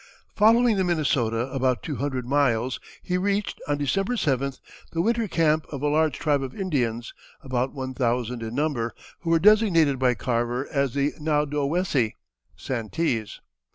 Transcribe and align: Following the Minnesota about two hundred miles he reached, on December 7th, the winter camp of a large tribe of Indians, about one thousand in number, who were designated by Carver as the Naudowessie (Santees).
Following 0.35 0.77
the 0.77 0.83
Minnesota 0.83 1.41
about 1.51 1.83
two 1.83 1.97
hundred 1.97 2.25
miles 2.25 2.79
he 3.03 3.19
reached, 3.19 3.61
on 3.67 3.77
December 3.77 4.15
7th, 4.15 4.59
the 4.93 4.99
winter 5.03 5.27
camp 5.27 5.67
of 5.69 5.83
a 5.83 5.87
large 5.89 6.17
tribe 6.17 6.41
of 6.41 6.59
Indians, 6.59 7.13
about 7.43 7.71
one 7.75 7.93
thousand 7.93 8.41
in 8.41 8.55
number, 8.55 8.95
who 9.19 9.29
were 9.29 9.37
designated 9.37 9.99
by 9.99 10.15
Carver 10.15 10.67
as 10.71 10.95
the 10.95 11.13
Naudowessie 11.19 12.15
(Santees). 12.57 13.41